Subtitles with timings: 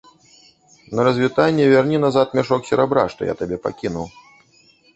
[0.99, 4.05] На развітанне вярні назад мяшок серабра, што я табе пакінуў.